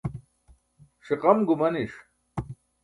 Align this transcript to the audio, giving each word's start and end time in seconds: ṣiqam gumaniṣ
ṣiqam 1.07 1.39
gumaniṣ 1.47 1.93